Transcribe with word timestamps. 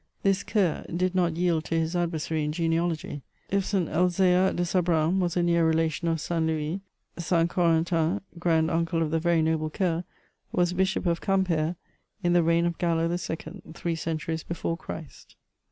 This 0.23 0.41
Ker 0.41 0.83
did 0.87 1.13
not 1.13 1.37
yield 1.37 1.65
to 1.65 1.77
his 1.79 1.95
adversary 1.95 2.43
in 2.43 2.51
genealogy: 2.51 3.21
if 3.51 3.63
St. 3.63 3.87
Elzear 3.87 4.51
de 4.51 4.63
Sabran 4.65 5.19
was 5.19 5.37
a 5.37 5.43
near 5.43 5.63
relation 5.63 6.07
of 6.07 6.19
St. 6.19 6.43
Louis, 6.43 6.81
St. 7.19 7.47
Corentin, 7.47 8.19
grand 8.39 8.71
uncle 8.71 9.03
of 9.03 9.11
the 9.11 9.19
very 9.19 9.43
noble 9.43 9.69
Ker^ 9.69 10.03
was 10.51 10.73
Bishop 10.73 11.05
of 11.05 11.21
Quimper 11.21 11.75
in 12.23 12.33
the 12.33 12.41
reign 12.41 12.65
of 12.65 12.79
Gallo 12.79 13.07
II., 13.11 13.61
three 13.75 13.95
centuries 13.95 14.41
be 14.41 14.55
fore 14.55 14.75
Christ. 14.75 15.35